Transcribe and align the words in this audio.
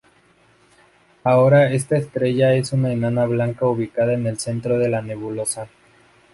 Ahora 1.23 1.71
esta 1.71 1.95
estrella 1.95 2.55
es 2.55 2.73
una 2.73 2.91
enana 2.91 3.27
blanca 3.27 3.67
ubicada 3.67 4.13
en 4.15 4.25
el 4.25 4.39
centro 4.39 4.79
de 4.79 4.89
la 4.89 5.03
nebulosa. 5.03 5.67